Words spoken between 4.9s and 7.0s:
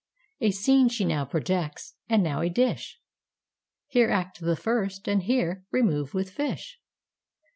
and here, Remove with Fish.